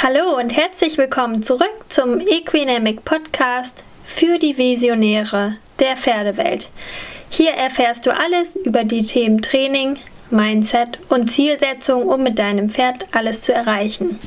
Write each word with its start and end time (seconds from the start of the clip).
Hallo 0.00 0.38
und 0.38 0.56
herzlich 0.56 0.96
willkommen 0.96 1.42
zurück 1.42 1.74
zum 1.88 2.20
Equinamic 2.20 3.04
Podcast 3.04 3.82
für 4.04 4.38
die 4.38 4.56
Visionäre 4.56 5.56
der 5.80 5.96
Pferdewelt. 5.96 6.70
Hier 7.30 7.50
erfährst 7.50 8.06
du 8.06 8.14
alles 8.14 8.54
über 8.54 8.84
die 8.84 9.04
Themen 9.04 9.42
Training, 9.42 9.98
Mindset 10.30 11.00
und 11.08 11.32
Zielsetzung, 11.32 12.06
um 12.06 12.22
mit 12.22 12.38
deinem 12.38 12.70
Pferd 12.70 13.06
alles 13.10 13.42
zu 13.42 13.52
erreichen. 13.52 14.20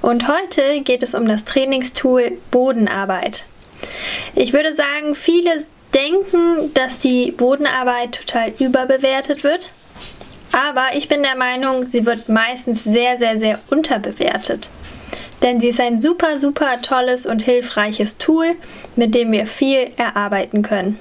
Und 0.00 0.28
heute 0.28 0.80
geht 0.80 1.02
es 1.02 1.14
um 1.14 1.28
das 1.28 1.44
Trainingstool 1.44 2.38
Bodenarbeit. 2.50 3.44
Ich 4.34 4.54
würde 4.54 4.74
sagen, 4.74 5.14
viele 5.14 5.66
denken, 5.92 6.72
dass 6.72 7.00
die 7.00 7.32
Bodenarbeit 7.32 8.12
total 8.12 8.54
überbewertet 8.58 9.44
wird. 9.44 9.72
Aber 10.52 10.96
ich 10.96 11.06
bin 11.06 11.22
der 11.22 11.36
Meinung, 11.36 11.90
sie 11.90 12.06
wird 12.06 12.30
meistens 12.30 12.82
sehr, 12.82 13.18
sehr, 13.18 13.38
sehr 13.38 13.58
unterbewertet 13.68 14.70
denn 15.42 15.60
sie 15.60 15.68
ist 15.68 15.80
ein 15.80 16.00
super, 16.00 16.36
super 16.36 16.80
tolles 16.82 17.26
und 17.26 17.42
hilfreiches 17.42 18.18
Tool, 18.18 18.56
mit 18.96 19.14
dem 19.14 19.32
wir 19.32 19.46
viel 19.46 19.90
erarbeiten 19.96 20.62
können. 20.62 20.98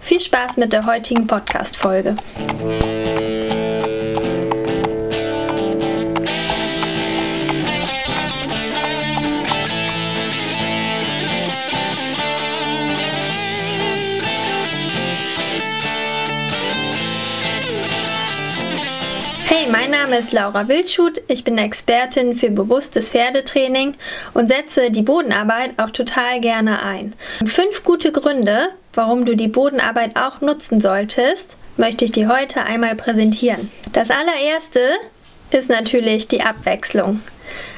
Viel 0.00 0.20
Spaß 0.20 0.56
mit 0.56 0.72
der 0.72 0.86
heutigen 0.86 1.26
Podcast-Folge. 1.26 2.16
Name 20.10 20.22
ist 20.22 20.32
Laura 20.32 20.66
Wildschut, 20.66 21.22
ich 21.28 21.44
bin 21.44 21.56
Expertin 21.56 22.34
für 22.34 22.50
bewusstes 22.50 23.10
Pferdetraining 23.10 23.94
und 24.34 24.48
setze 24.48 24.90
die 24.90 25.02
Bodenarbeit 25.02 25.74
auch 25.76 25.90
total 25.90 26.40
gerne 26.40 26.82
ein. 26.82 27.14
Fünf 27.46 27.84
gute 27.84 28.10
Gründe, 28.10 28.70
warum 28.92 29.24
du 29.24 29.36
die 29.36 29.46
Bodenarbeit 29.46 30.16
auch 30.16 30.40
nutzen 30.40 30.80
solltest, 30.80 31.56
möchte 31.76 32.04
ich 32.04 32.10
dir 32.10 32.28
heute 32.28 32.64
einmal 32.64 32.96
präsentieren. 32.96 33.70
Das 33.92 34.10
allererste 34.10 34.80
ist 35.52 35.70
natürlich 35.70 36.26
die 36.26 36.42
Abwechslung. 36.42 37.20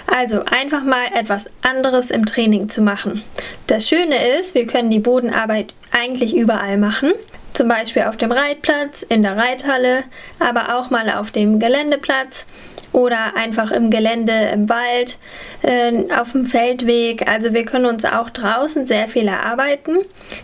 Also 0.06 0.42
einfach 0.46 0.84
mal 0.84 1.04
etwas 1.14 1.50
anderes 1.60 2.10
im 2.10 2.24
Training 2.24 2.70
zu 2.70 2.80
machen. 2.80 3.22
Das 3.66 3.86
Schöne 3.86 4.38
ist, 4.38 4.54
wir 4.54 4.66
können 4.66 4.88
die 4.88 5.00
Bodenarbeit 5.00 5.74
eigentlich 5.90 6.34
überall 6.34 6.78
machen. 6.78 7.12
Zum 7.52 7.68
Beispiel 7.68 8.02
auf 8.02 8.16
dem 8.16 8.32
Reitplatz, 8.32 9.02
in 9.02 9.22
der 9.22 9.36
Reithalle, 9.36 10.04
aber 10.38 10.76
auch 10.76 10.90
mal 10.90 11.10
auf 11.10 11.30
dem 11.30 11.58
Geländeplatz 11.58 12.46
oder 12.92 13.36
einfach 13.36 13.70
im 13.70 13.90
Gelände, 13.90 14.32
im 14.52 14.68
Wald, 14.68 15.18
äh, 15.62 16.10
auf 16.14 16.32
dem 16.32 16.46
Feldweg. 16.46 17.28
Also 17.28 17.52
wir 17.52 17.64
können 17.64 17.86
uns 17.86 18.04
auch 18.04 18.30
draußen 18.30 18.86
sehr 18.86 19.08
viel 19.08 19.28
erarbeiten. 19.28 19.98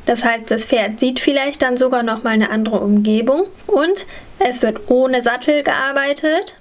Das 0.06 0.24
heißt, 0.24 0.50
das 0.50 0.66
Pferd 0.66 1.00
sieht 1.00 1.20
vielleicht 1.20 1.62
dann 1.62 1.76
sogar 1.76 2.02
noch 2.02 2.22
mal 2.22 2.30
eine 2.30 2.50
andere 2.50 2.80
Umgebung 2.80 3.44
und 3.66 4.06
es 4.38 4.62
wird 4.62 4.90
ohne 4.90 5.22
Sattel 5.22 5.62
gearbeitet. 5.62 6.54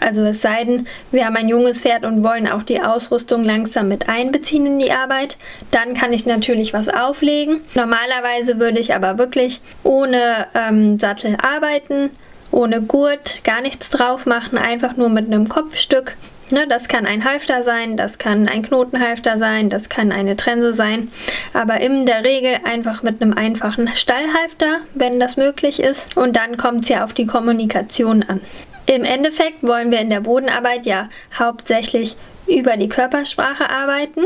Also 0.00 0.22
es 0.24 0.42
sei 0.42 0.64
denn, 0.64 0.86
wir 1.10 1.26
haben 1.26 1.36
ein 1.36 1.48
junges 1.48 1.80
Pferd 1.80 2.04
und 2.04 2.22
wollen 2.22 2.48
auch 2.48 2.62
die 2.62 2.80
Ausrüstung 2.80 3.44
langsam 3.44 3.88
mit 3.88 4.08
einbeziehen 4.08 4.66
in 4.66 4.78
die 4.78 4.92
Arbeit, 4.92 5.36
dann 5.70 5.94
kann 5.94 6.12
ich 6.12 6.26
natürlich 6.26 6.72
was 6.72 6.88
auflegen. 6.88 7.62
Normalerweise 7.74 8.58
würde 8.58 8.78
ich 8.78 8.94
aber 8.94 9.18
wirklich 9.18 9.60
ohne 9.82 10.46
ähm, 10.54 10.98
Sattel 10.98 11.36
arbeiten, 11.42 12.10
ohne 12.50 12.82
Gurt, 12.82 13.42
gar 13.44 13.60
nichts 13.60 13.90
drauf 13.90 14.26
machen, 14.26 14.58
einfach 14.58 14.96
nur 14.96 15.08
mit 15.08 15.26
einem 15.26 15.48
Kopfstück. 15.48 16.16
Ne, 16.50 16.64
das 16.68 16.86
kann 16.86 17.06
ein 17.06 17.24
Halfter 17.24 17.64
sein, 17.64 17.96
das 17.96 18.18
kann 18.18 18.46
ein 18.46 18.62
Knotenhalfter 18.62 19.36
sein, 19.36 19.68
das 19.68 19.88
kann 19.88 20.12
eine 20.12 20.36
Trense 20.36 20.74
sein, 20.74 21.10
aber 21.52 21.80
in 21.80 22.06
der 22.06 22.24
Regel 22.24 22.58
einfach 22.62 23.02
mit 23.02 23.20
einem 23.20 23.32
einfachen 23.32 23.88
Stallhalfter, 23.88 24.78
wenn 24.94 25.18
das 25.18 25.36
möglich 25.36 25.80
ist. 25.80 26.16
Und 26.16 26.36
dann 26.36 26.56
kommt 26.56 26.84
es 26.84 26.88
ja 26.88 27.02
auf 27.02 27.14
die 27.14 27.26
Kommunikation 27.26 28.22
an. 28.22 28.40
Im 28.86 29.04
Endeffekt 29.04 29.62
wollen 29.62 29.90
wir 29.90 30.00
in 30.00 30.10
der 30.10 30.20
Bodenarbeit 30.20 30.86
ja 30.86 31.08
hauptsächlich 31.36 32.16
über 32.46 32.76
die 32.76 32.88
Körpersprache 32.88 33.68
arbeiten 33.68 34.22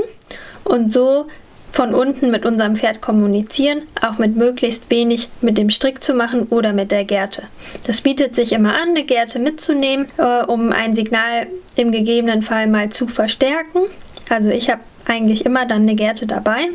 und 0.64 0.92
so 0.92 1.26
von 1.72 1.94
unten 1.94 2.30
mit 2.30 2.44
unserem 2.44 2.76
Pferd 2.76 3.00
kommunizieren, 3.00 3.82
auch 4.02 4.18
mit 4.18 4.36
möglichst 4.36 4.90
wenig 4.90 5.28
mit 5.40 5.56
dem 5.56 5.70
Strick 5.70 6.02
zu 6.02 6.14
machen 6.14 6.42
oder 6.50 6.72
mit 6.72 6.90
der 6.90 7.04
Gerte. 7.04 7.44
Das 7.86 8.00
bietet 8.00 8.34
sich 8.34 8.52
immer 8.52 8.74
an, 8.74 8.90
eine 8.90 9.04
Gerte 9.04 9.38
mitzunehmen, 9.38 10.08
äh, 10.18 10.42
um 10.42 10.72
ein 10.72 10.94
Signal 10.94 11.46
im 11.76 11.92
gegebenen 11.92 12.42
Fall 12.42 12.66
mal 12.66 12.90
zu 12.90 13.06
verstärken. 13.06 13.82
Also 14.28 14.50
ich 14.50 14.68
habe 14.68 14.80
eigentlich 15.06 15.46
immer 15.46 15.64
dann 15.64 15.82
eine 15.82 15.94
Gerte 15.94 16.26
dabei 16.26 16.68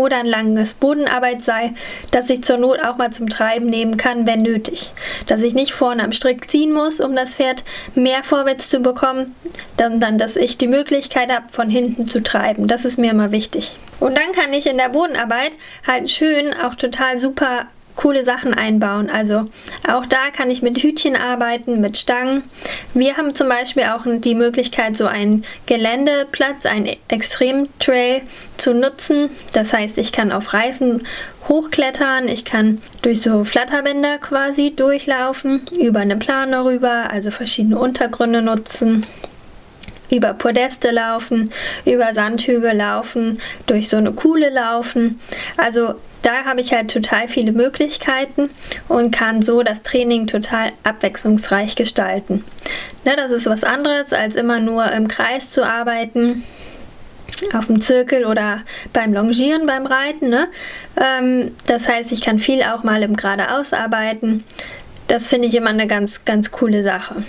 oder 0.00 0.18
ein 0.18 0.26
langes 0.26 0.74
Bodenarbeitsseil, 0.74 1.74
das 2.10 2.28
ich 2.30 2.42
zur 2.42 2.56
Not 2.56 2.80
auch 2.80 2.96
mal 2.96 3.10
zum 3.10 3.28
Treiben 3.28 3.66
nehmen 3.66 3.96
kann, 3.96 4.26
wenn 4.26 4.42
nötig. 4.42 4.92
Dass 5.26 5.42
ich 5.42 5.54
nicht 5.54 5.72
vorne 5.72 6.02
am 6.02 6.12
Strick 6.12 6.50
ziehen 6.50 6.72
muss, 6.72 7.00
um 7.00 7.14
das 7.14 7.36
Pferd 7.36 7.64
mehr 7.94 8.22
vorwärts 8.22 8.68
zu 8.68 8.80
bekommen, 8.80 9.34
dann 9.76 10.18
dass 10.18 10.36
ich 10.36 10.58
die 10.58 10.68
Möglichkeit 10.68 11.30
habe, 11.30 11.46
von 11.52 11.70
hinten 11.70 12.08
zu 12.08 12.22
treiben. 12.22 12.66
Das 12.66 12.84
ist 12.84 12.98
mir 12.98 13.10
immer 13.10 13.30
wichtig. 13.30 13.76
Und 14.00 14.16
dann 14.16 14.32
kann 14.32 14.52
ich 14.52 14.66
in 14.66 14.78
der 14.78 14.88
Bodenarbeit 14.88 15.52
halt 15.86 16.10
schön 16.10 16.54
auch 16.54 16.74
total 16.74 17.18
super 17.18 17.66
coole 17.96 18.24
Sachen 18.24 18.54
einbauen. 18.54 19.10
Also 19.10 19.46
auch 19.88 20.06
da 20.06 20.30
kann 20.32 20.50
ich 20.50 20.62
mit 20.62 20.82
Hütchen 20.82 21.16
arbeiten, 21.16 21.80
mit 21.80 21.98
Stangen. 21.98 22.42
Wir 22.94 23.16
haben 23.16 23.34
zum 23.34 23.48
Beispiel 23.48 23.84
auch 23.84 24.02
die 24.06 24.34
Möglichkeit, 24.34 24.96
so 24.96 25.06
einen 25.06 25.44
Geländeplatz, 25.66 26.66
einen 26.66 26.96
Extremtrail 27.08 28.22
zu 28.56 28.74
nutzen. 28.74 29.30
Das 29.52 29.72
heißt, 29.72 29.98
ich 29.98 30.12
kann 30.12 30.32
auf 30.32 30.52
Reifen 30.52 31.06
hochklettern, 31.48 32.28
ich 32.28 32.44
kann 32.44 32.80
durch 33.02 33.22
so 33.22 33.44
Flatterbänder 33.44 34.18
quasi 34.18 34.74
durchlaufen, 34.74 35.62
über 35.78 36.00
eine 36.00 36.16
Plane 36.16 36.64
rüber, 36.64 37.10
also 37.10 37.30
verschiedene 37.30 37.78
Untergründe 37.78 38.42
nutzen 38.42 39.06
über 40.10 40.34
Podeste 40.34 40.90
laufen, 40.90 41.52
über 41.84 42.12
Sandhügel 42.12 42.72
laufen, 42.76 43.40
durch 43.66 43.88
so 43.88 43.96
eine 43.96 44.12
Kuhle 44.12 44.50
laufen. 44.50 45.20
Also 45.56 45.94
da 46.22 46.44
habe 46.44 46.60
ich 46.60 46.72
halt 46.72 46.90
total 46.90 47.28
viele 47.28 47.52
Möglichkeiten 47.52 48.50
und 48.88 49.10
kann 49.10 49.42
so 49.42 49.62
das 49.62 49.82
Training 49.82 50.26
total 50.26 50.72
abwechslungsreich 50.84 51.76
gestalten. 51.76 52.44
Ne, 53.04 53.16
das 53.16 53.32
ist 53.32 53.46
was 53.46 53.64
anderes, 53.64 54.12
als 54.12 54.36
immer 54.36 54.60
nur 54.60 54.90
im 54.92 55.08
Kreis 55.08 55.50
zu 55.50 55.64
arbeiten, 55.64 56.44
auf 57.54 57.66
dem 57.66 57.80
Zirkel 57.80 58.26
oder 58.26 58.60
beim 58.92 59.14
Longieren, 59.14 59.66
beim 59.66 59.86
Reiten. 59.86 60.28
Ne? 60.28 60.48
Ähm, 60.96 61.54
das 61.66 61.88
heißt, 61.88 62.12
ich 62.12 62.20
kann 62.20 62.38
viel 62.38 62.62
auch 62.62 62.82
mal 62.82 63.02
im 63.02 63.16
Geradeaus 63.16 63.72
arbeiten. 63.72 64.44
Das 65.08 65.28
finde 65.28 65.48
ich 65.48 65.54
immer 65.54 65.70
eine 65.70 65.86
ganz, 65.86 66.24
ganz 66.24 66.50
coole 66.50 66.82
Sache. 66.82 67.24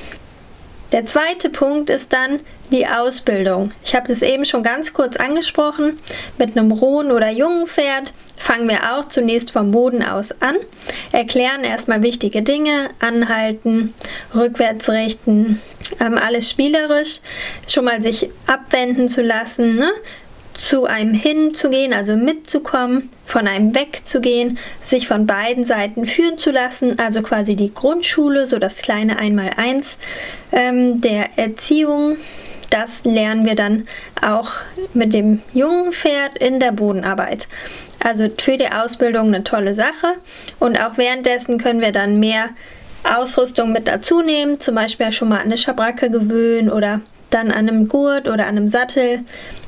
Der 0.92 1.06
zweite 1.06 1.50
Punkt 1.50 1.90
ist 1.90 2.12
dann 2.12 2.42
die 2.70 2.86
Ausbildung. 2.86 3.72
Ich 3.84 3.96
habe 3.96 4.08
das 4.08 4.22
eben 4.22 4.46
schon 4.46 4.62
ganz 4.62 4.94
kurz 4.94 5.16
angesprochen. 5.16 6.00
Mit 6.38 6.58
einem 6.58 6.72
rohen 6.72 7.12
oder 7.12 7.30
jungen 7.30 7.68
Pferd 7.68 8.14
fangen 8.38 8.68
wir 8.68 8.94
auch 8.94 9.06
zunächst 9.06 9.52
vom 9.52 9.72
Boden 9.72 10.04
aus 10.04 10.32
an, 10.42 10.56
erklären 11.12 11.64
erstmal 11.64 12.02
wichtige 12.02 12.42
Dinge, 12.42 12.90
anhalten, 13.00 13.94
rückwärts 14.36 14.90
richten, 14.90 15.62
ähm, 16.00 16.18
alles 16.18 16.50
spielerisch, 16.50 17.20
schon 17.70 17.86
mal 17.86 18.02
sich 18.02 18.30
abwenden 18.48 19.10
zu 19.10 19.22
lassen, 19.22 19.76
ne? 19.76 19.92
Zu 20.54 20.86
einem 20.86 21.14
hinzugehen, 21.14 21.94
also 21.94 22.16
mitzukommen, 22.16 23.10
von 23.26 23.48
einem 23.48 23.74
wegzugehen, 23.74 24.58
sich 24.84 25.08
von 25.08 25.26
beiden 25.26 25.66
Seiten 25.66 26.06
führen 26.06 26.38
zu 26.38 26.52
lassen, 26.52 27.00
also 27.00 27.22
quasi 27.22 27.56
die 27.56 27.74
Grundschule, 27.74 28.46
so 28.46 28.60
das 28.60 28.78
kleine 28.78 29.18
Einmaleins 29.18 29.98
ähm, 30.52 31.02
der 31.02 31.38
Erziehung. 31.38 32.18
Das 32.70 33.04
lernen 33.04 33.46
wir 33.46 33.56
dann 33.56 33.84
auch 34.22 34.52
mit 34.94 35.14
dem 35.14 35.42
jungen 35.54 35.92
Pferd 35.92 36.38
in 36.38 36.60
der 36.60 36.72
Bodenarbeit. 36.72 37.50
Also 38.00 38.28
für 38.38 38.58
die 38.58 38.72
Ausbildung 38.72 39.28
eine 39.28 39.44
tolle 39.44 39.74
Sache 39.74 40.16
und 40.60 40.80
auch 40.80 40.98
währenddessen 40.98 41.58
können 41.58 41.82
wir 41.82 41.92
dann 41.92 42.20
mehr 42.20 42.50
Ausrüstung 43.04 43.72
mit 43.72 43.88
dazu 43.88 44.22
nehmen, 44.22 44.60
zum 44.60 44.76
Beispiel 44.76 45.12
schon 45.12 45.30
mal 45.30 45.40
eine 45.40 45.58
Schabracke 45.58 46.10
gewöhnen 46.10 46.70
oder 46.70 47.02
dann 47.34 47.52
an 47.52 47.68
einem 47.68 47.88
Gurt 47.88 48.28
oder 48.28 48.46
an 48.46 48.58
einem 48.58 48.68
Sattel, 48.68 49.24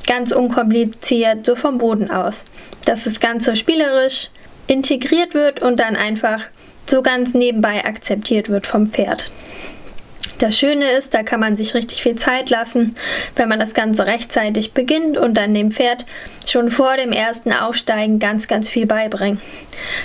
ganz 0.06 0.32
unkompliziert, 0.32 1.46
so 1.46 1.56
vom 1.56 1.78
Boden 1.78 2.10
aus. 2.10 2.44
Dass 2.84 3.04
das 3.04 3.20
Ganze 3.20 3.56
spielerisch 3.56 4.30
integriert 4.66 5.34
wird 5.34 5.60
und 5.60 5.80
dann 5.80 5.96
einfach 5.96 6.46
so 6.86 7.02
ganz 7.02 7.34
nebenbei 7.34 7.84
akzeptiert 7.84 8.48
wird 8.48 8.66
vom 8.66 8.88
Pferd. 8.88 9.30
Das 10.38 10.58
Schöne 10.58 10.90
ist, 10.90 11.14
da 11.14 11.22
kann 11.22 11.38
man 11.38 11.56
sich 11.56 11.74
richtig 11.74 12.02
viel 12.02 12.16
Zeit 12.16 12.50
lassen, 12.50 12.96
wenn 13.36 13.48
man 13.48 13.60
das 13.60 13.72
Ganze 13.72 14.06
rechtzeitig 14.06 14.72
beginnt 14.72 15.16
und 15.16 15.34
dann 15.34 15.54
dem 15.54 15.70
Pferd 15.70 16.06
schon 16.46 16.70
vor 16.70 16.96
dem 16.96 17.12
ersten 17.12 17.52
Aufsteigen 17.52 18.18
ganz, 18.18 18.48
ganz 18.48 18.68
viel 18.68 18.86
beibringen. 18.86 19.40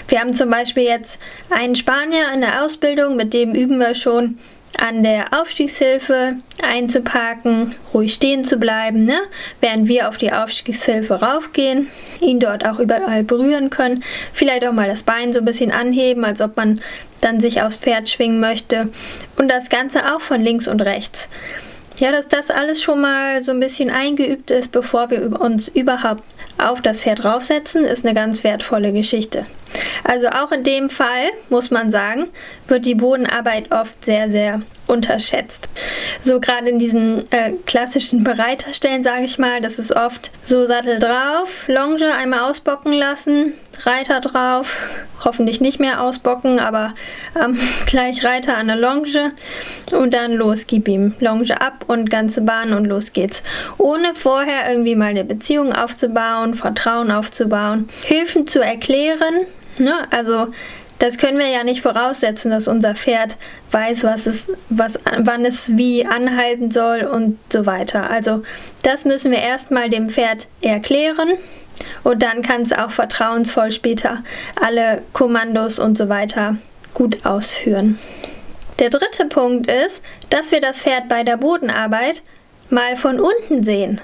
Wir 0.07 0.19
haben 0.19 0.35
zum 0.35 0.49
Beispiel 0.51 0.83
jetzt 0.83 1.17
einen 1.49 1.75
Spanier 1.75 2.31
in 2.33 2.41
der 2.41 2.63
Ausbildung, 2.63 3.15
mit 3.15 3.33
dem 3.33 3.55
üben 3.55 3.79
wir 3.79 3.95
schon 3.95 4.37
an 4.77 5.03
der 5.03 5.27
Aufstiegshilfe 5.39 6.37
einzuparken, 6.61 7.75
ruhig 7.93 8.13
stehen 8.13 8.45
zu 8.45 8.57
bleiben, 8.57 9.05
ne? 9.05 9.19
während 9.61 9.87
wir 9.87 10.07
auf 10.07 10.17
die 10.17 10.31
Aufstiegshilfe 10.31 11.15
raufgehen, 11.15 11.87
ihn 12.21 12.39
dort 12.39 12.65
auch 12.65 12.79
überall 12.79 13.23
berühren 13.23 13.69
können, 13.69 14.03
vielleicht 14.33 14.65
auch 14.65 14.73
mal 14.73 14.89
das 14.89 15.03
Bein 15.03 15.33
so 15.33 15.39
ein 15.39 15.45
bisschen 15.45 15.71
anheben, 15.71 16.23
als 16.23 16.41
ob 16.41 16.55
man 16.55 16.81
dann 17.21 17.39
sich 17.39 17.61
aufs 17.61 17.77
Pferd 17.77 18.07
schwingen 18.07 18.39
möchte 18.39 18.89
und 19.37 19.49
das 19.49 19.69
Ganze 19.69 20.15
auch 20.15 20.21
von 20.21 20.41
links 20.41 20.67
und 20.67 20.81
rechts. 20.81 21.27
Ja, 21.97 22.13
dass 22.13 22.29
das 22.29 22.49
alles 22.49 22.81
schon 22.81 23.01
mal 23.01 23.43
so 23.43 23.51
ein 23.51 23.59
bisschen 23.59 23.89
eingeübt 23.89 24.51
ist, 24.51 24.71
bevor 24.71 25.09
wir 25.09 25.41
uns 25.41 25.67
überhaupt 25.67 26.23
auf 26.57 26.81
das 26.81 27.01
Pferd 27.01 27.25
raufsetzen, 27.25 27.83
ist 27.83 28.05
eine 28.05 28.13
ganz 28.13 28.45
wertvolle 28.45 28.93
Geschichte. 28.93 29.45
Also 30.03 30.27
auch 30.29 30.51
in 30.51 30.63
dem 30.63 30.89
Fall, 30.89 31.29
muss 31.49 31.71
man 31.71 31.91
sagen, 31.91 32.27
wird 32.67 32.85
die 32.85 32.95
Bodenarbeit 32.95 33.71
oft 33.71 34.03
sehr, 34.05 34.29
sehr 34.29 34.61
unterschätzt. 34.89 35.69
So 36.23 36.39
gerade 36.39 36.67
in 36.69 36.79
diesen 36.79 37.31
äh, 37.31 37.53
klassischen 37.65 38.23
Bereiterstellen, 38.23 39.03
sage 39.03 39.25
ich 39.25 39.37
mal, 39.37 39.61
das 39.61 39.79
ist 39.79 39.95
oft 39.95 40.31
so 40.43 40.65
Sattel 40.65 40.99
drauf, 40.99 41.67
Longe 41.67 42.13
einmal 42.13 42.49
ausbocken 42.49 42.93
lassen, 42.93 43.53
Reiter 43.83 44.19
drauf, 44.19 44.77
hoffentlich 45.23 45.61
nicht 45.61 45.79
mehr 45.79 46.01
ausbocken, 46.01 46.59
aber 46.59 46.95
ähm, 47.39 47.59
gleich 47.85 48.25
Reiter 48.25 48.57
an 48.57 48.67
der 48.67 48.77
Longe 48.77 49.31
und 49.91 50.13
dann 50.13 50.33
los, 50.33 50.65
gib 50.65 50.87
ihm 50.87 51.13
Longe 51.19 51.61
ab 51.61 51.85
und 51.87 52.09
ganze 52.09 52.41
Bahn 52.41 52.73
und 52.73 52.85
los 52.85 53.13
geht's. 53.13 53.43
Ohne 53.77 54.15
vorher 54.15 54.69
irgendwie 54.69 54.95
mal 54.95 55.07
eine 55.07 55.23
Beziehung 55.23 55.71
aufzubauen, 55.73 56.55
Vertrauen 56.55 57.11
aufzubauen, 57.11 57.89
Hilfen 58.05 58.47
zu 58.47 58.59
erklären, 58.59 59.45
Ne? 59.79 60.07
Also 60.11 60.47
das 60.99 61.17
können 61.17 61.39
wir 61.39 61.47
ja 61.47 61.63
nicht 61.63 61.81
voraussetzen, 61.81 62.51
dass 62.51 62.67
unser 62.67 62.93
Pferd 62.93 63.37
weiß, 63.71 64.03
was 64.03 64.25
es, 64.25 64.47
was, 64.69 64.93
wann 65.19 65.45
es 65.45 65.77
wie 65.77 66.05
anhalten 66.05 66.71
soll 66.71 67.01
und 67.01 67.39
so 67.51 67.65
weiter. 67.65 68.09
Also 68.09 68.43
das 68.83 69.05
müssen 69.05 69.31
wir 69.31 69.39
erstmal 69.39 69.89
dem 69.89 70.09
Pferd 70.09 70.47
erklären 70.61 71.29
und 72.03 72.21
dann 72.21 72.41
kann 72.41 72.63
es 72.63 72.73
auch 72.73 72.91
vertrauensvoll 72.91 73.71
später 73.71 74.23
alle 74.61 75.01
Kommandos 75.13 75.79
und 75.79 75.97
so 75.97 76.09
weiter 76.09 76.57
gut 76.93 77.25
ausführen. 77.25 77.97
Der 78.79 78.89
dritte 78.89 79.25
Punkt 79.25 79.69
ist, 79.69 80.01
dass 80.29 80.51
wir 80.51 80.59
das 80.59 80.83
Pferd 80.83 81.07
bei 81.07 81.23
der 81.23 81.37
Bodenarbeit 81.37 82.21
mal 82.69 82.97
von 82.97 83.19
unten 83.19 83.63
sehen. 83.63 84.01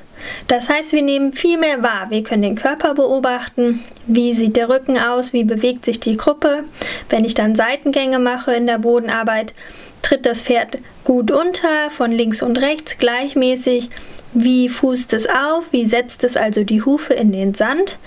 Das 0.47 0.69
heißt, 0.69 0.93
wir 0.93 1.01
nehmen 1.01 1.33
viel 1.33 1.57
mehr 1.57 1.83
wahr. 1.83 2.07
Wir 2.09 2.23
können 2.23 2.41
den 2.41 2.55
Körper 2.55 2.93
beobachten, 2.93 3.83
wie 4.07 4.33
sieht 4.33 4.55
der 4.55 4.69
Rücken 4.69 4.97
aus, 4.97 5.33
wie 5.33 5.43
bewegt 5.43 5.85
sich 5.85 5.99
die 5.99 6.17
Gruppe. 6.17 6.63
Wenn 7.09 7.25
ich 7.25 7.33
dann 7.33 7.55
Seitengänge 7.55 8.19
mache 8.19 8.53
in 8.53 8.67
der 8.67 8.79
Bodenarbeit, 8.79 9.53
tritt 10.01 10.25
das 10.25 10.43
Pferd 10.43 10.77
gut 11.03 11.31
unter, 11.31 11.89
von 11.89 12.11
links 12.11 12.41
und 12.41 12.57
rechts 12.59 12.97
gleichmäßig. 12.97 13.89
Wie 14.33 14.69
fußt 14.69 15.13
es 15.13 15.27
auf, 15.27 15.71
wie 15.71 15.85
setzt 15.85 16.23
es 16.23 16.37
also 16.37 16.63
die 16.63 16.81
Hufe 16.81 17.13
in 17.13 17.31
den 17.31 17.53
Sand. 17.53 17.97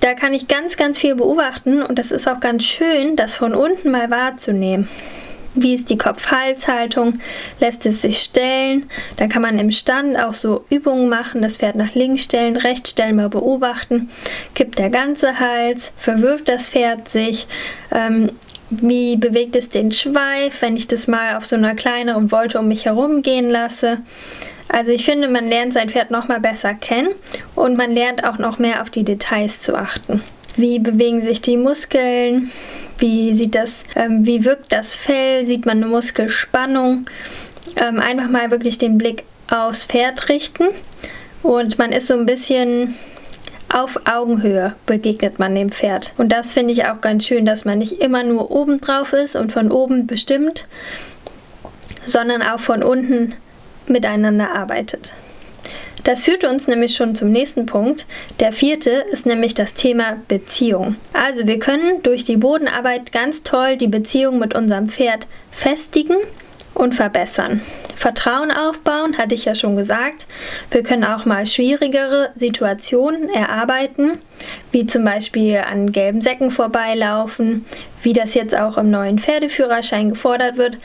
Da 0.00 0.14
kann 0.14 0.34
ich 0.34 0.48
ganz, 0.48 0.76
ganz 0.76 0.98
viel 0.98 1.14
beobachten 1.14 1.82
und 1.82 1.98
das 1.98 2.10
ist 2.10 2.26
auch 2.26 2.40
ganz 2.40 2.64
schön, 2.64 3.14
das 3.14 3.36
von 3.36 3.54
unten 3.54 3.90
mal 3.92 4.10
wahrzunehmen. 4.10 4.88
Wie 5.54 5.74
ist 5.74 5.90
die 5.90 5.98
Kopf-Hals-Haltung? 5.98 7.20
Lässt 7.60 7.84
es 7.84 8.02
sich 8.02 8.18
stellen? 8.18 8.88
Dann 9.16 9.28
kann 9.28 9.42
man 9.42 9.58
im 9.58 9.70
Stand 9.70 10.16
auch 10.16 10.32
so 10.32 10.64
Übungen 10.70 11.08
machen, 11.08 11.42
das 11.42 11.58
Pferd 11.58 11.76
nach 11.76 11.94
links 11.94 12.24
stellen, 12.24 12.56
rechts 12.56 12.90
stellen, 12.90 13.16
mal 13.16 13.28
beobachten. 13.28 14.08
Kippt 14.54 14.78
der 14.78 14.88
ganze 14.88 15.38
Hals? 15.38 15.92
Verwirft 15.98 16.48
das 16.48 16.70
Pferd 16.70 17.08
sich? 17.10 17.46
Ähm, 17.94 18.30
wie 18.70 19.16
bewegt 19.18 19.54
es 19.54 19.68
den 19.68 19.92
Schweif, 19.92 20.62
wenn 20.62 20.76
ich 20.76 20.88
das 20.88 21.06
mal 21.06 21.36
auf 21.36 21.44
so 21.44 21.56
einer 21.56 21.74
kleineren 21.74 22.32
Wolte 22.32 22.58
um 22.58 22.68
mich 22.68 22.86
herum 22.86 23.20
gehen 23.20 23.50
lasse? 23.50 23.98
Also 24.68 24.92
ich 24.92 25.04
finde, 25.04 25.28
man 25.28 25.48
lernt 25.48 25.74
sein 25.74 25.90
Pferd 25.90 26.10
noch 26.10 26.28
mal 26.28 26.40
besser 26.40 26.72
kennen 26.72 27.10
und 27.54 27.76
man 27.76 27.92
lernt 27.94 28.24
auch 28.24 28.38
noch 28.38 28.58
mehr 28.58 28.80
auf 28.80 28.88
die 28.88 29.04
Details 29.04 29.60
zu 29.60 29.74
achten. 29.74 30.22
Wie 30.56 30.78
bewegen 30.78 31.20
sich 31.20 31.42
die 31.42 31.58
Muskeln? 31.58 32.50
Wie 33.02 33.34
sieht 33.34 33.56
das, 33.56 33.82
ähm, 33.96 34.24
wie 34.26 34.44
wirkt 34.44 34.72
das 34.72 34.94
Fell? 34.94 35.44
Sieht 35.44 35.66
man 35.66 35.78
eine 35.78 35.86
Muskelspannung? 35.86 37.06
Ähm, 37.74 37.98
einfach 37.98 38.28
mal 38.28 38.52
wirklich 38.52 38.78
den 38.78 38.96
Blick 38.96 39.24
aufs 39.50 39.86
Pferd 39.86 40.28
richten 40.28 40.68
und 41.42 41.80
man 41.80 41.90
ist 41.90 42.06
so 42.06 42.14
ein 42.14 42.26
bisschen 42.26 42.94
auf 43.72 43.98
Augenhöhe 44.04 44.76
begegnet 44.86 45.40
man 45.40 45.56
dem 45.56 45.72
Pferd. 45.72 46.14
Und 46.16 46.30
das 46.30 46.52
finde 46.52 46.74
ich 46.74 46.84
auch 46.84 47.00
ganz 47.00 47.26
schön, 47.26 47.44
dass 47.44 47.64
man 47.64 47.78
nicht 47.78 48.00
immer 48.00 48.22
nur 48.22 48.52
oben 48.52 48.80
drauf 48.80 49.12
ist 49.12 49.34
und 49.34 49.50
von 49.50 49.72
oben 49.72 50.06
bestimmt, 50.06 50.68
sondern 52.06 52.40
auch 52.40 52.60
von 52.60 52.84
unten 52.84 53.34
miteinander 53.88 54.54
arbeitet. 54.54 55.12
Das 56.04 56.24
führt 56.24 56.44
uns 56.44 56.66
nämlich 56.66 56.96
schon 56.96 57.14
zum 57.14 57.30
nächsten 57.30 57.66
Punkt. 57.66 58.06
Der 58.40 58.52
vierte 58.52 58.90
ist 59.12 59.24
nämlich 59.24 59.54
das 59.54 59.74
Thema 59.74 60.18
Beziehung. 60.26 60.96
Also 61.12 61.46
wir 61.46 61.58
können 61.58 62.02
durch 62.02 62.24
die 62.24 62.36
Bodenarbeit 62.36 63.12
ganz 63.12 63.44
toll 63.44 63.76
die 63.76 63.88
Beziehung 63.88 64.38
mit 64.38 64.54
unserem 64.54 64.88
Pferd 64.88 65.26
festigen 65.52 66.16
und 66.74 66.94
verbessern. 66.94 67.60
Vertrauen 67.94 68.50
aufbauen, 68.50 69.16
hatte 69.16 69.34
ich 69.34 69.44
ja 69.44 69.54
schon 69.54 69.76
gesagt. 69.76 70.26
Wir 70.72 70.82
können 70.82 71.04
auch 71.04 71.24
mal 71.24 71.46
schwierigere 71.46 72.30
Situationen 72.34 73.28
erarbeiten, 73.28 74.18
wie 74.72 74.86
zum 74.86 75.04
Beispiel 75.04 75.58
an 75.58 75.92
gelben 75.92 76.20
Säcken 76.20 76.50
vorbeilaufen, 76.50 77.64
wie 78.02 78.12
das 78.12 78.34
jetzt 78.34 78.56
auch 78.56 78.76
im 78.76 78.90
neuen 78.90 79.20
Pferdeführerschein 79.20 80.08
gefordert 80.08 80.56
wird. 80.56 80.78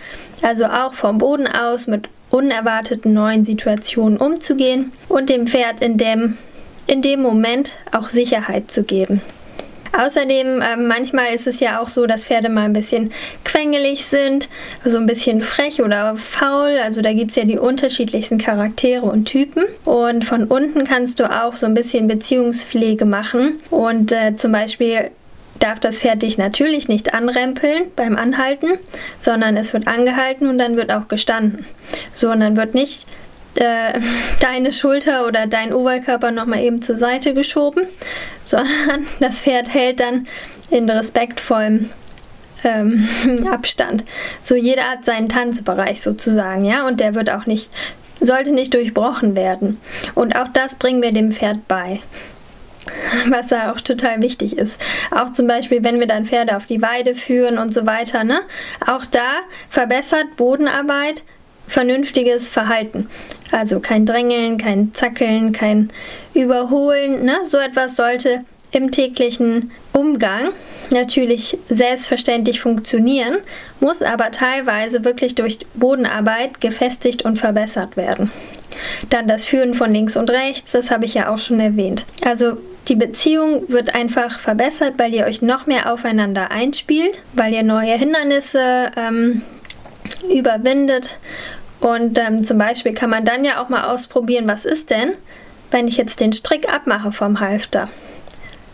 Also 0.43 0.65
auch 0.65 0.93
vom 0.93 1.17
Boden 1.17 1.47
aus 1.47 1.87
mit 1.87 2.07
unerwarteten 2.29 3.13
neuen 3.13 3.45
Situationen 3.45 4.17
umzugehen 4.17 4.91
und 5.07 5.29
dem 5.29 5.47
Pferd 5.47 5.81
in 5.81 5.97
dem, 5.97 6.37
in 6.87 7.01
dem 7.01 7.21
Moment 7.21 7.73
auch 7.91 8.09
Sicherheit 8.09 8.71
zu 8.71 8.83
geben. 8.83 9.21
Außerdem, 9.97 10.61
äh, 10.61 10.75
manchmal 10.75 11.33
ist 11.33 11.47
es 11.47 11.59
ja 11.59 11.79
auch 11.81 11.87
so, 11.87 12.05
dass 12.05 12.25
Pferde 12.25 12.49
mal 12.49 12.65
ein 12.65 12.73
bisschen 12.73 13.11
quengelig 13.43 14.05
sind, 14.05 14.47
so 14.85 14.97
ein 14.97 15.07
bisschen 15.07 15.41
frech 15.41 15.81
oder 15.81 16.15
faul. 16.15 16.77
Also 16.83 17.01
da 17.01 17.13
gibt 17.13 17.31
es 17.31 17.37
ja 17.37 17.45
die 17.45 17.57
unterschiedlichsten 17.57 18.37
Charaktere 18.37 19.05
und 19.05 19.25
Typen. 19.25 19.63
Und 19.85 20.23
von 20.23 20.45
unten 20.45 20.83
kannst 20.83 21.19
du 21.19 21.31
auch 21.31 21.55
so 21.55 21.65
ein 21.65 21.73
bisschen 21.73 22.07
Beziehungspflege 22.07 23.05
machen 23.05 23.59
und 23.71 24.11
äh, 24.11 24.35
zum 24.35 24.51
Beispiel 24.51 25.09
darf 25.59 25.79
das 25.79 25.99
Pferd 25.99 26.21
dich 26.21 26.37
natürlich 26.37 26.87
nicht 26.87 27.13
anrempeln 27.13 27.91
beim 27.95 28.15
Anhalten, 28.15 28.77
sondern 29.19 29.57
es 29.57 29.73
wird 29.73 29.87
angehalten 29.87 30.47
und 30.47 30.57
dann 30.57 30.75
wird 30.75 30.91
auch 30.91 31.07
gestanden. 31.07 31.65
So, 32.13 32.31
und 32.31 32.39
dann 32.39 32.57
wird 32.57 32.73
nicht 32.73 33.07
äh, 33.55 33.99
deine 34.39 34.73
Schulter 34.73 35.25
oder 35.27 35.47
dein 35.47 35.73
Oberkörper 35.73 36.31
nochmal 36.31 36.61
eben 36.61 36.81
zur 36.81 36.97
Seite 36.97 37.33
geschoben, 37.33 37.83
sondern 38.45 39.05
das 39.19 39.43
Pferd 39.43 39.73
hält 39.73 39.99
dann 39.99 40.27
in 40.69 40.89
respektvollem 40.89 41.89
ähm, 42.63 43.07
Abstand. 43.51 44.03
So, 44.43 44.55
jeder 44.55 44.83
hat 44.83 45.05
seinen 45.05 45.29
Tanzbereich 45.29 46.01
sozusagen, 46.01 46.65
ja, 46.65 46.87
und 46.87 46.99
der 46.99 47.13
wird 47.13 47.29
auch 47.29 47.45
nicht, 47.45 47.69
sollte 48.19 48.51
nicht 48.51 48.73
durchbrochen 48.73 49.35
werden. 49.35 49.79
Und 50.15 50.35
auch 50.35 50.47
das 50.47 50.75
bringen 50.75 51.01
wir 51.01 51.11
dem 51.11 51.31
Pferd 51.31 51.67
bei 51.67 51.99
was 53.29 53.47
da 53.47 53.71
auch 53.71 53.81
total 53.81 54.21
wichtig 54.21 54.57
ist. 54.57 54.79
Auch 55.11 55.33
zum 55.33 55.47
Beispiel, 55.47 55.83
wenn 55.83 55.99
wir 55.99 56.07
dann 56.07 56.25
Pferde 56.25 56.55
auf 56.55 56.65
die 56.65 56.81
Weide 56.81 57.15
führen 57.15 57.57
und 57.57 57.73
so 57.73 57.85
weiter, 57.85 58.23
ne? 58.23 58.41
Auch 58.85 59.05
da 59.05 59.41
verbessert 59.69 60.35
Bodenarbeit 60.35 61.23
vernünftiges 61.67 62.49
Verhalten. 62.49 63.09
Also 63.51 63.79
kein 63.79 64.05
Drängeln, 64.05 64.57
kein 64.57 64.93
Zackeln, 64.93 65.51
kein 65.51 65.91
Überholen, 66.33 67.25
ne? 67.25 67.39
So 67.45 67.57
etwas 67.57 67.95
sollte 67.95 68.43
im 68.71 68.91
täglichen 68.91 69.71
Umgang 69.93 70.49
natürlich 70.91 71.57
selbstverständlich 71.69 72.61
funktionieren, 72.61 73.37
muss 73.79 74.01
aber 74.01 74.31
teilweise 74.31 75.03
wirklich 75.03 75.35
durch 75.35 75.59
Bodenarbeit 75.73 76.61
gefestigt 76.61 77.23
und 77.23 77.37
verbessert 77.37 77.97
werden. 77.97 78.31
Dann 79.09 79.27
das 79.27 79.45
Führen 79.45 79.73
von 79.73 79.93
links 79.93 80.17
und 80.17 80.29
rechts, 80.29 80.71
das 80.71 80.91
habe 80.91 81.05
ich 81.05 81.13
ja 81.13 81.29
auch 81.29 81.39
schon 81.39 81.59
erwähnt. 81.59 82.05
Also 82.23 82.57
die 82.87 82.95
Beziehung 82.95 83.63
wird 83.67 83.95
einfach 83.95 84.39
verbessert, 84.39 84.93
weil 84.97 85.13
ihr 85.13 85.25
euch 85.25 85.41
noch 85.41 85.65
mehr 85.65 85.91
aufeinander 85.91 86.51
einspielt, 86.51 87.19
weil 87.33 87.53
ihr 87.53 87.63
neue 87.63 87.93
Hindernisse 87.93 88.91
ähm, 88.95 89.41
überwindet. 90.33 91.19
Und 91.79 92.17
ähm, 92.17 92.43
zum 92.43 92.57
Beispiel 92.57 92.93
kann 92.93 93.09
man 93.09 93.25
dann 93.25 93.43
ja 93.43 93.61
auch 93.61 93.69
mal 93.69 93.93
ausprobieren, 93.93 94.47
was 94.47 94.65
ist 94.65 94.89
denn, 94.89 95.13
wenn 95.69 95.87
ich 95.87 95.97
jetzt 95.97 96.21
den 96.21 96.33
Strick 96.33 96.73
abmache 96.73 97.11
vom 97.11 97.39
Halfter. 97.39 97.89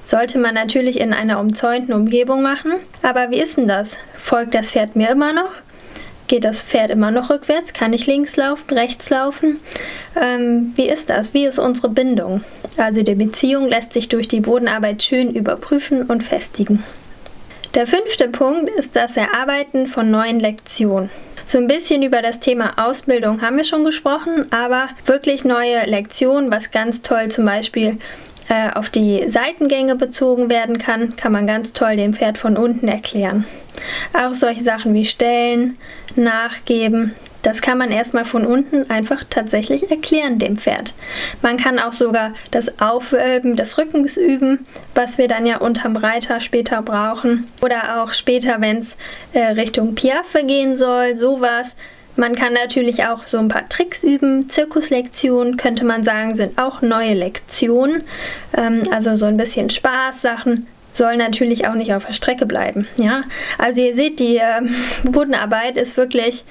Sollte 0.05 0.37
man 0.37 0.53
natürlich 0.53 0.99
in 0.99 1.13
einer 1.13 1.39
umzäunten 1.39 1.93
Umgebung 1.93 2.41
machen. 2.41 2.73
Aber 3.01 3.31
wie 3.31 3.39
ist 3.39 3.57
denn 3.57 3.67
das? 3.67 3.97
Folgt 4.17 4.53
das 4.53 4.71
Pferd 4.71 4.95
mir 4.95 5.09
immer 5.09 5.33
noch? 5.33 5.51
Geht 6.27 6.45
das 6.45 6.61
Pferd 6.61 6.91
immer 6.91 7.09
noch 7.09 7.29
rückwärts? 7.29 7.73
Kann 7.73 7.93
ich 7.93 8.05
links 8.05 8.35
laufen, 8.35 8.73
rechts 8.73 9.09
laufen? 9.09 9.59
Ähm, 10.21 10.73
wie 10.75 10.87
ist 10.87 11.09
das? 11.09 11.33
Wie 11.33 11.45
ist 11.45 11.59
unsere 11.59 11.89
Bindung? 11.89 12.43
Also 12.79 13.03
die 13.03 13.15
Beziehung 13.15 13.67
lässt 13.67 13.93
sich 13.93 14.09
durch 14.09 14.27
die 14.27 14.41
Bodenarbeit 14.41 15.03
schön 15.03 15.33
überprüfen 15.33 16.03
und 16.03 16.23
festigen. 16.23 16.83
Der 17.75 17.87
fünfte 17.87 18.27
Punkt 18.27 18.69
ist 18.69 18.95
das 18.95 19.17
Erarbeiten 19.17 19.87
von 19.87 20.11
neuen 20.11 20.39
Lektionen. 20.39 21.09
So 21.45 21.57
ein 21.57 21.67
bisschen 21.67 22.03
über 22.03 22.21
das 22.21 22.39
Thema 22.39 22.73
Ausbildung 22.77 23.41
haben 23.41 23.57
wir 23.57 23.63
schon 23.63 23.83
gesprochen, 23.83 24.45
aber 24.51 24.87
wirklich 25.05 25.43
neue 25.43 25.85
Lektionen, 25.85 26.51
was 26.51 26.71
ganz 26.71 27.01
toll 27.01 27.29
zum 27.29 27.45
Beispiel 27.45 27.97
äh, 28.49 28.69
auf 28.73 28.89
die 28.89 29.29
Seitengänge 29.29 29.95
bezogen 29.95 30.49
werden 30.49 30.77
kann, 30.77 31.15
kann 31.15 31.31
man 31.31 31.47
ganz 31.47 31.73
toll 31.73 31.97
dem 31.97 32.13
Pferd 32.13 32.37
von 32.37 32.57
unten 32.57 32.87
erklären. 32.87 33.45
Auch 34.13 34.35
solche 34.35 34.63
Sachen 34.63 34.93
wie 34.93 35.05
Stellen, 35.05 35.77
Nachgeben, 36.15 37.15
das 37.43 37.61
kann 37.61 37.77
man 37.77 37.91
erstmal 37.91 38.25
von 38.25 38.45
unten 38.45 38.89
einfach 38.89 39.23
tatsächlich 39.29 39.91
erklären 39.91 40.39
dem 40.39 40.57
Pferd. 40.57 40.93
Man 41.41 41.57
kann 41.57 41.77
auch 41.77 41.93
sogar 41.93 42.33
das 42.51 42.81
Aufwölben 42.81 43.55
des 43.55 43.77
Rückens 43.77 44.17
üben, 44.17 44.65
was 44.95 45.17
wir 45.17 45.27
dann 45.27 45.45
ja 45.45 45.57
unterm 45.57 45.95
Reiter 45.95 46.41
später 46.41 46.81
brauchen. 46.81 47.47
Oder 47.61 48.01
auch 48.01 48.13
später, 48.13 48.59
wenn 48.59 48.77
es 48.77 48.95
äh, 49.33 49.43
Richtung 49.43 49.93
Piaffe 49.93 50.43
gehen 50.45 50.77
soll, 50.77 51.17
sowas. 51.17 51.75
Man 52.15 52.35
kann 52.35 52.53
natürlich 52.53 53.05
auch 53.05 53.25
so 53.25 53.39
ein 53.39 53.47
paar 53.47 53.67
Tricks 53.69 54.03
üben. 54.03 54.49
Zirkuslektionen 54.49 55.57
könnte 55.57 55.83
man 55.83 56.03
sagen, 56.03 56.35
sind 56.35 56.59
auch 56.59 56.81
neue 56.81 57.13
Lektionen. 57.13 58.03
Ähm, 58.55 58.83
also 58.91 59.15
so 59.15 59.25
ein 59.25 59.37
bisschen 59.37 59.69
Spaßsachen 59.69 60.67
soll 60.93 61.17
natürlich 61.17 61.67
auch 61.67 61.73
nicht 61.73 61.93
auf 61.93 62.05
der 62.05 62.13
Strecke 62.13 62.45
bleiben. 62.45 62.87
Ja, 62.97 63.23
also 63.57 63.81
ihr 63.81 63.95
seht, 63.95 64.19
die 64.19 64.37
äh, 64.37 64.61
Bodenarbeit 65.03 65.75
ist 65.75 65.97
wirklich, 65.97 66.45